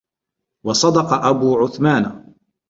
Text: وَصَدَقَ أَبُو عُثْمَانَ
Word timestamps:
وَصَدَقَ 0.65 1.13
أَبُو 1.13 1.55
عُثْمَانَ 1.57 2.33